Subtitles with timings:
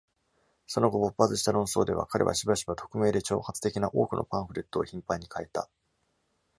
[0.65, 5.69] その後勃発した論争では、彼はしばしば匿名で挑発的な多くのパンフレットを頻繫に書いた。